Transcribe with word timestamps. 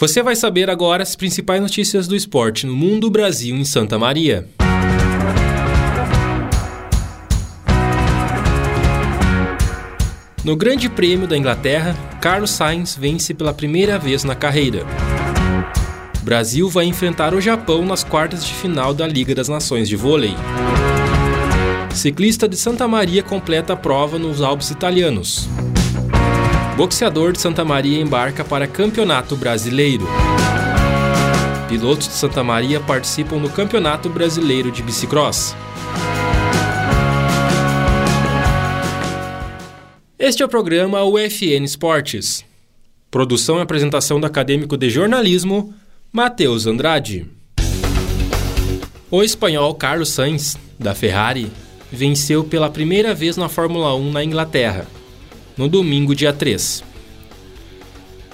Você 0.00 0.22
vai 0.22 0.34
saber 0.34 0.70
agora 0.70 1.02
as 1.02 1.14
principais 1.14 1.60
notícias 1.60 2.08
do 2.08 2.16
esporte 2.16 2.66
no 2.66 2.74
mundo, 2.74 3.10
Brasil 3.10 3.54
em 3.54 3.66
Santa 3.66 3.98
Maria. 3.98 4.48
No 10.42 10.56
Grande 10.56 10.88
Prêmio 10.88 11.28
da 11.28 11.36
Inglaterra, 11.36 11.94
Carlos 12.18 12.50
Sainz 12.50 12.96
vence 12.98 13.34
pela 13.34 13.52
primeira 13.52 13.98
vez 13.98 14.24
na 14.24 14.34
carreira. 14.34 14.86
O 16.18 16.24
Brasil 16.24 16.70
vai 16.70 16.86
enfrentar 16.86 17.34
o 17.34 17.40
Japão 17.40 17.84
nas 17.84 18.02
quartas 18.02 18.42
de 18.42 18.54
final 18.54 18.94
da 18.94 19.06
Liga 19.06 19.34
das 19.34 19.50
Nações 19.50 19.86
de 19.86 19.96
Vôlei. 19.96 20.34
Ciclista 21.94 22.48
de 22.48 22.56
Santa 22.56 22.88
Maria 22.88 23.22
completa 23.22 23.74
a 23.74 23.76
prova 23.76 24.18
nos 24.18 24.40
Alpes 24.40 24.70
italianos. 24.70 25.46
Boxeador 26.80 27.32
de 27.32 27.38
Santa 27.42 27.62
Maria 27.62 28.00
embarca 28.00 28.42
para 28.42 28.66
Campeonato 28.66 29.36
Brasileiro. 29.36 30.06
Pilotos 31.68 32.08
de 32.08 32.14
Santa 32.14 32.42
Maria 32.42 32.80
participam 32.80 33.36
do 33.36 33.50
Campeonato 33.50 34.08
Brasileiro 34.08 34.72
de 34.72 34.82
Bicicross. 34.82 35.54
Este 40.18 40.42
é 40.42 40.46
o 40.46 40.48
programa 40.48 41.04
UFN 41.04 41.64
Esportes. 41.64 42.46
Produção 43.10 43.58
e 43.58 43.60
apresentação 43.60 44.18
do 44.18 44.26
acadêmico 44.26 44.78
de 44.78 44.88
jornalismo, 44.88 45.74
Matheus 46.10 46.66
Andrade. 46.66 47.26
O 49.10 49.22
espanhol 49.22 49.74
Carlos 49.74 50.08
Sainz, 50.08 50.56
da 50.78 50.94
Ferrari, 50.94 51.52
venceu 51.92 52.42
pela 52.42 52.70
primeira 52.70 53.12
vez 53.12 53.36
na 53.36 53.50
Fórmula 53.50 53.94
1 53.94 54.12
na 54.12 54.24
Inglaterra, 54.24 54.86
no 55.60 55.68
domingo, 55.68 56.14
dia 56.14 56.32
3. 56.32 56.82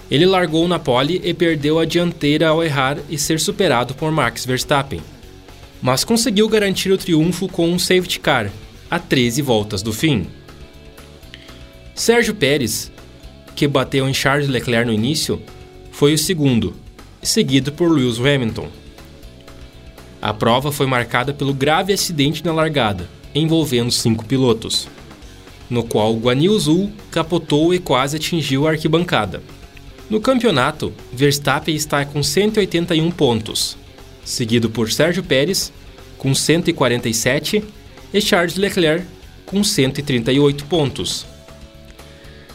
Ele 0.08 0.24
largou 0.24 0.68
na 0.68 0.78
pole 0.78 1.20
e 1.24 1.34
perdeu 1.34 1.80
a 1.80 1.84
dianteira 1.84 2.50
ao 2.50 2.62
errar 2.62 2.98
e 3.10 3.18
ser 3.18 3.40
superado 3.40 3.94
por 3.94 4.12
Max 4.12 4.46
Verstappen, 4.46 5.00
mas 5.82 6.04
conseguiu 6.04 6.48
garantir 6.48 6.92
o 6.92 6.96
triunfo 6.96 7.48
com 7.48 7.68
um 7.68 7.80
safety 7.80 8.20
car, 8.20 8.52
a 8.88 9.00
13 9.00 9.42
voltas 9.42 9.82
do 9.82 9.92
fim. 9.92 10.28
Sérgio 11.96 12.32
Pérez, 12.32 12.92
que 13.56 13.66
bateu 13.66 14.08
em 14.08 14.14
Charles 14.14 14.48
Leclerc 14.48 14.86
no 14.86 14.94
início, 14.94 15.42
foi 15.90 16.14
o 16.14 16.18
segundo, 16.18 16.76
seguido 17.20 17.72
por 17.72 17.90
Lewis 17.90 18.20
Hamilton. 18.20 18.68
A 20.22 20.32
prova 20.32 20.70
foi 20.70 20.86
marcada 20.86 21.34
pelo 21.34 21.52
grave 21.52 21.92
acidente 21.92 22.44
na 22.44 22.52
largada, 22.52 23.08
envolvendo 23.34 23.90
cinco 23.90 24.24
pilotos, 24.24 24.86
no 25.68 25.82
qual 25.84 26.14
Guanil 26.14 26.58
Zul 26.58 26.92
capotou 27.10 27.74
e 27.74 27.78
quase 27.78 28.16
atingiu 28.16 28.66
a 28.66 28.70
arquibancada. 28.70 29.42
No 30.08 30.20
campeonato, 30.20 30.92
Verstappen 31.12 31.74
está 31.74 32.04
com 32.04 32.22
181 32.22 33.10
pontos, 33.10 33.76
seguido 34.24 34.70
por 34.70 34.90
Sérgio 34.92 35.22
Pérez, 35.22 35.72
com 36.16 36.34
147, 36.34 37.64
e 38.12 38.20
Charles 38.20 38.56
Leclerc, 38.56 39.04
com 39.44 39.62
138 39.62 40.64
pontos. 40.66 41.26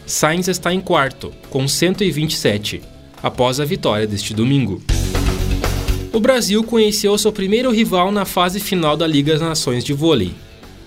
Sainz 0.06 0.48
está 0.48 0.74
em 0.74 0.82
quarto, 0.82 1.32
com 1.50 1.68
127, 1.68 2.82
após 3.22 3.60
a 3.60 3.66
vitória 3.66 4.08
deste 4.08 4.34
domingo. 4.34 4.82
O 6.12 6.20
Brasil 6.20 6.64
conheceu 6.64 7.18
seu 7.18 7.32
primeiro 7.32 7.72
rival 7.72 8.12
na 8.12 8.26
fase 8.26 8.60
final 8.60 8.98
da 8.98 9.08
Liga 9.08 9.34
das 9.34 9.42
Nações 9.42 9.84
de 9.84 9.94
Vôlei, 9.94 10.34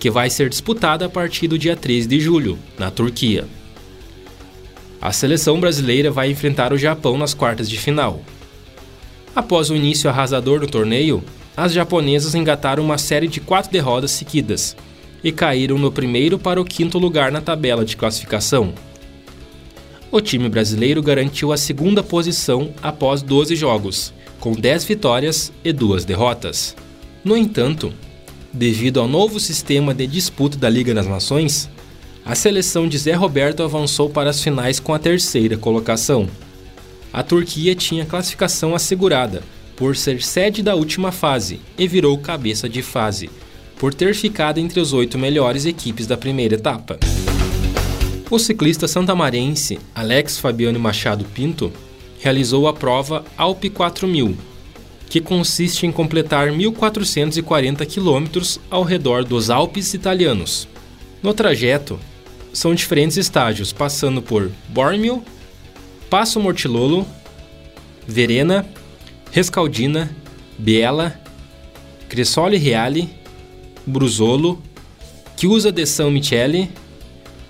que 0.05 0.11
vai 0.11 0.29
ser 0.29 0.49
disputada 0.49 1.07
a 1.07 1.09
partir 1.09 1.47
do 1.47 1.57
dia 1.57 1.75
13 1.75 2.07
de 2.07 2.19
julho, 2.19 2.59
na 2.77 2.91
Turquia. 2.91 3.47
A 5.01 5.11
seleção 5.11 5.59
brasileira 5.59 6.11
vai 6.11 6.29
enfrentar 6.29 6.71
o 6.71 6.77
Japão 6.77 7.17
nas 7.17 7.33
quartas 7.33 7.67
de 7.67 7.79
final. 7.79 8.21
Após 9.35 9.71
o 9.71 9.75
início 9.75 10.07
arrasador 10.07 10.59
do 10.59 10.67
torneio, 10.67 11.23
as 11.57 11.73
japonesas 11.73 12.35
engataram 12.35 12.83
uma 12.83 12.99
série 12.99 13.27
de 13.27 13.39
quatro 13.39 13.71
derrotas 13.71 14.11
seguidas 14.11 14.77
e 15.23 15.31
caíram 15.31 15.79
no 15.79 15.91
primeiro 15.91 16.37
para 16.37 16.61
o 16.61 16.65
quinto 16.65 16.99
lugar 16.99 17.31
na 17.31 17.41
tabela 17.41 17.83
de 17.83 17.97
classificação 17.97 18.75
o 20.11 20.21
time 20.21 20.47
brasileiro 20.47 21.03
garantiu 21.03 21.51
a 21.51 21.57
segunda 21.57 22.01
posição 22.01 22.73
após 22.81 23.21
12 23.21 23.53
jogos, 23.53 24.13
com 24.39 24.53
10 24.53 24.85
vitórias 24.85 25.51
e 25.61 25.73
2 25.73 26.05
derrotas. 26.05 26.73
No 27.21 27.35
entanto, 27.35 27.91
devido 28.55 29.01
ao 29.01 29.07
novo 29.07 29.37
sistema 29.37 29.93
de 29.93 30.07
disputa 30.07 30.57
da 30.57 30.69
Liga 30.69 30.93
das 30.93 31.05
Nações, 31.05 31.69
a 32.25 32.33
seleção 32.33 32.87
de 32.87 32.97
Zé 32.97 33.11
Roberto 33.11 33.61
avançou 33.61 34.09
para 34.09 34.29
as 34.29 34.41
finais 34.41 34.79
com 34.79 34.93
a 34.93 34.99
terceira 34.99 35.57
colocação. 35.57 36.27
A 37.11 37.21
Turquia 37.21 37.75
tinha 37.75 38.05
classificação 38.05 38.73
assegurada, 38.73 39.43
por 39.75 39.95
ser 39.95 40.23
sede 40.23 40.63
da 40.63 40.73
última 40.73 41.11
fase, 41.11 41.59
e 41.77 41.85
virou 41.85 42.17
cabeça 42.17 42.69
de 42.69 42.81
fase, 42.81 43.29
por 43.77 43.93
ter 43.93 44.15
ficado 44.15 44.57
entre 44.57 44.79
os 44.79 44.93
oito 44.93 45.17
melhores 45.17 45.65
equipes 45.65 46.07
da 46.07 46.15
primeira 46.15 46.55
etapa. 46.55 46.97
O 48.31 48.39
ciclista 48.39 48.87
santamarense 48.87 49.77
Alex 49.93 50.39
Fabiano 50.39 50.79
Machado 50.79 51.25
Pinto 51.25 51.71
realizou 52.21 52.69
a 52.69 52.73
prova 52.73 53.23
Alpe 53.37 53.69
4000, 53.69 54.35
que 55.09 55.21
consiste 55.21 55.85
em 55.85 55.91
completar 55.91 56.49
1.440 56.49 57.85
quilômetros 57.85 58.59
ao 58.69 58.83
redor 58.83 59.23
dos 59.23 59.49
Alpes 59.49 59.93
italianos. 59.93 60.67
No 61.21 61.33
trajeto, 61.33 61.99
são 62.53 62.73
diferentes 62.73 63.17
estágios, 63.17 63.71
passando 63.73 64.21
por 64.21 64.51
Bormio, 64.69 65.23
Passo 66.09 66.39
Mortilolo, 66.39 67.05
Verena, 68.07 68.65
Rescaldina, 69.31 70.15
Biela, 70.57 71.19
Cressole 72.07 72.57
Reale, 72.57 73.09
Brusolo, 73.85 74.61
Chiusa 75.37 75.71
de 75.71 75.85
São 75.85 76.09
Michele 76.09 76.71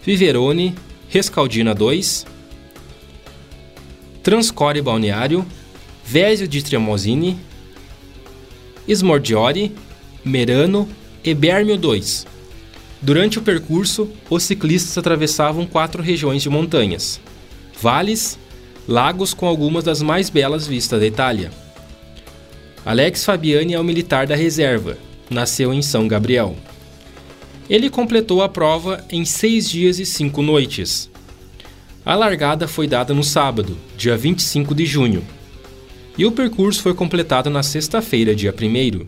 Viverone, 0.06 0.76
Rescaldina 1.10 1.74
2, 1.74 2.28
Transcore 4.22 4.80
Balneário, 4.80 5.44
Vésio 6.08 6.48
de 6.48 6.64
Tremosini, 6.64 7.36
Smordiori, 8.88 9.72
Merano 10.24 10.88
e 11.24 11.34
Bermio 11.34 11.78
2. 11.78 12.28
Durante 13.02 13.40
o 13.40 13.42
percurso, 13.42 14.08
os 14.30 14.44
ciclistas 14.44 14.96
atravessavam 15.00 15.66
quatro 15.66 16.04
regiões 16.04 16.44
de 16.44 16.50
montanhas, 16.50 17.20
vales, 17.82 18.38
lagos 18.88 19.34
com 19.34 19.48
algumas 19.48 19.84
das 19.84 20.04
mais 20.04 20.30
belas 20.30 20.68
vistas 20.68 21.00
da 21.00 21.08
Itália. 21.08 21.50
Alex 22.86 23.26
Fabiani 23.26 23.74
é 23.74 23.80
o 23.80 23.84
militar 23.84 24.28
da 24.28 24.36
reserva, 24.36 25.00
nasceu 25.28 25.74
em 25.74 25.82
São 25.82 26.08
Gabriel. 26.08 26.56
Ele 27.68 27.90
completou 27.90 28.44
a 28.44 28.50
prova 28.50 29.04
em 29.10 29.26
seis 29.26 29.68
dias 29.68 29.98
e 29.98 30.06
cinco 30.06 30.44
noites. 30.44 31.10
A 32.06 32.14
largada 32.14 32.68
foi 32.68 32.86
dada 32.86 33.12
no 33.12 33.24
sábado, 33.24 33.76
dia 33.98 34.16
25 34.16 34.76
de 34.76 34.86
junho, 34.86 35.24
e 36.18 36.26
o 36.26 36.32
percurso 36.32 36.82
foi 36.82 36.94
completado 36.94 37.50
na 37.50 37.62
sexta-feira, 37.62 38.36
dia 38.36 38.54
1. 38.54 39.06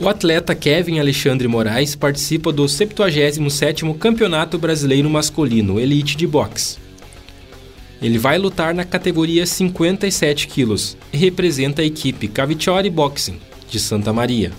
O 0.00 0.08
atleta 0.08 0.54
Kevin 0.54 0.98
Alexandre 0.98 1.46
Moraes 1.46 1.94
participa 1.94 2.52
do 2.52 2.64
77º 2.64 3.96
Campeonato 3.98 4.58
Brasileiro 4.58 5.08
Masculino 5.08 5.78
Elite 5.78 6.16
de 6.16 6.26
Boxe. 6.26 6.78
Ele 8.00 8.18
vai 8.18 8.36
lutar 8.36 8.74
na 8.74 8.84
categoria 8.84 9.46
57 9.46 10.48
quilos 10.48 10.96
e 11.12 11.16
representa 11.16 11.82
a 11.82 11.84
equipe 11.84 12.26
Caviciori 12.26 12.90
Boxing, 12.90 13.38
de 13.70 13.78
Santa 13.78 14.12
Maria. 14.12 14.50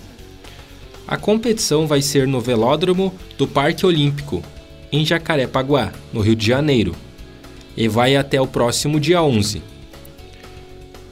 A 1.06 1.18
competição 1.18 1.86
vai 1.86 2.00
ser 2.00 2.26
no 2.26 2.40
velódromo 2.40 3.14
do 3.36 3.46
Parque 3.46 3.84
Olímpico, 3.84 4.42
em 4.90 5.04
Jacarepaguá, 5.04 5.92
no 6.10 6.20
Rio 6.20 6.34
de 6.34 6.46
Janeiro, 6.46 6.94
e 7.76 7.86
vai 7.86 8.16
até 8.16 8.40
o 8.40 8.46
próximo 8.46 8.98
dia 8.98 9.22
11. 9.22 9.73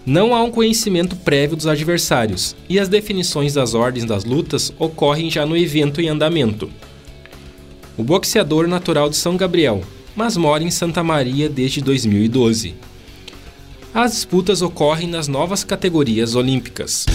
Não 0.04 0.34
há 0.34 0.43
um 0.43 0.50
conhecimento 0.50 1.14
prévio 1.14 1.56
dos 1.56 1.69
adversários 1.69 2.56
e 2.69 2.81
as 2.81 2.88
definições 2.88 3.54
das 3.54 3.72
ordens 3.72 4.04
das 4.04 4.25
lutas 4.25 4.72
ocorrem 4.76 5.31
já 5.31 5.46
no 5.46 5.56
evento 5.56 6.00
em 6.00 6.08
andamento. 6.08 6.69
O 7.96 8.02
boxeador 8.02 8.66
natural 8.66 9.08
de 9.08 9.14
São 9.14 9.37
Gabriel, 9.37 9.82
mas 10.16 10.37
mora 10.37 10.64
em 10.64 10.72
Santa 10.72 11.04
Maria 11.04 11.49
desde 11.49 11.81
2012. 11.81 12.75
As 13.94 14.12
disputas 14.12 14.60
ocorrem 14.60 15.06
nas 15.06 15.28
novas 15.28 15.62
categorias 15.62 16.34
olímpicas. 16.34 17.06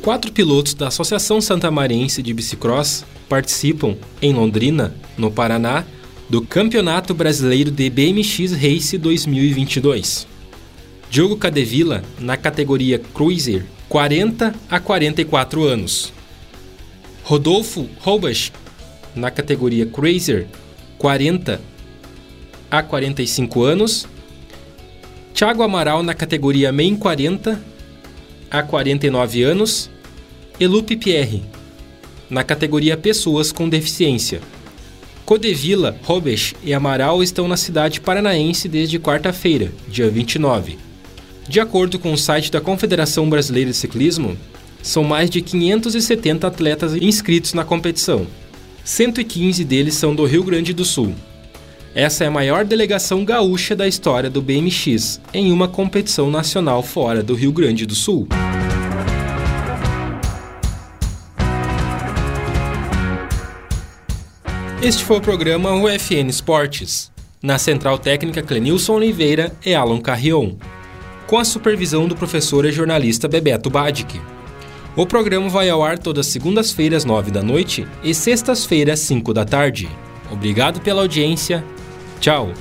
quatro 0.00 0.30
pilotos 0.30 0.74
da 0.74 0.88
Associação 0.88 1.40
Santa 1.40 1.72
Marense 1.72 2.22
de 2.22 2.32
Bicicross 2.32 3.04
participam, 3.28 3.96
em 4.22 4.32
Londrina, 4.32 4.94
no 5.18 5.28
Paraná, 5.28 5.84
do 6.30 6.40
Campeonato 6.40 7.14
Brasileiro 7.14 7.70
de 7.70 7.90
BMX 7.90 8.52
Race 8.52 8.96
2022. 8.96 10.33
Diogo 11.10 11.36
Cadevilla, 11.36 12.02
na 12.18 12.36
categoria 12.36 12.98
Cruiser, 12.98 13.64
40 13.88 14.54
a 14.68 14.80
44 14.80 15.64
anos. 15.64 16.12
Rodolfo 17.22 17.88
Robach, 18.00 18.52
na 19.14 19.30
categoria 19.30 19.86
Cruiser, 19.86 20.46
40 20.98 21.60
a 22.70 22.82
45 22.82 23.62
anos. 23.62 24.08
Thiago 25.32 25.62
Amaral, 25.62 26.02
na 26.02 26.14
categoria 26.14 26.72
Main 26.72 26.96
40 26.96 27.60
a 28.50 28.62
49 28.62 29.42
anos. 29.42 29.90
E 30.58 30.66
Lupe 30.66 30.96
Pierre, 30.96 31.42
na 32.30 32.44
categoria 32.44 32.96
Pessoas 32.96 33.52
com 33.52 33.68
Deficiência. 33.68 34.40
Codevila, 35.24 35.96
Robes 36.02 36.54
e 36.62 36.74
Amaral 36.74 37.22
estão 37.22 37.48
na 37.48 37.56
cidade 37.56 38.00
paranaense 38.00 38.68
desde 38.68 38.98
quarta-feira, 38.98 39.72
dia 39.88 40.10
29. 40.10 40.78
De 41.48 41.60
acordo 41.60 41.98
com 41.98 42.12
o 42.12 42.18
site 42.18 42.50
da 42.50 42.60
Confederação 42.60 43.28
Brasileira 43.28 43.70
de 43.70 43.76
Ciclismo, 43.76 44.36
são 44.82 45.04
mais 45.04 45.28
de 45.28 45.42
570 45.42 46.46
atletas 46.46 46.94
inscritos 46.94 47.52
na 47.52 47.64
competição. 47.64 48.26
115 48.82 49.62
deles 49.64 49.94
são 49.94 50.14
do 50.14 50.24
Rio 50.24 50.42
Grande 50.42 50.72
do 50.72 50.84
Sul. 50.84 51.14
Essa 51.94 52.24
é 52.24 52.26
a 52.26 52.30
maior 52.30 52.64
delegação 52.64 53.24
gaúcha 53.24 53.76
da 53.76 53.86
história 53.86 54.28
do 54.28 54.42
BMX 54.42 55.20
em 55.32 55.52
uma 55.52 55.68
competição 55.68 56.30
nacional 56.30 56.82
fora 56.82 57.22
do 57.22 57.34
Rio 57.34 57.52
Grande 57.52 57.86
do 57.86 57.94
Sul. 57.94 58.26
Este 64.82 65.04
foi 65.04 65.18
o 65.18 65.20
programa 65.20 65.72
UFN 65.72 66.28
Esportes, 66.28 67.10
na 67.42 67.58
Central 67.58 67.98
Técnica 67.98 68.42
Clenilson 68.42 68.94
Oliveira 68.94 69.52
e 69.64 69.74
Alan 69.74 70.00
Carrion, 70.00 70.56
com 71.26 71.38
a 71.38 71.44
supervisão 71.44 72.06
do 72.06 72.14
professor 72.14 72.64
e 72.64 72.72
jornalista 72.72 73.28
Bebeto 73.28 73.70
Badic. 73.70 74.20
O 74.96 75.06
programa 75.06 75.48
vai 75.48 75.68
ao 75.68 75.82
ar 75.82 75.98
todas 75.98 76.26
segundas-feiras, 76.26 77.04
nove 77.04 77.30
da 77.30 77.42
noite 77.42 77.86
e 78.02 78.14
sextas-feiras, 78.14 79.00
cinco 79.00 79.34
da 79.34 79.44
tarde. 79.44 79.88
Obrigado 80.30 80.80
pela 80.80 81.02
audiência. 81.02 81.64
Tchau! 82.20 82.52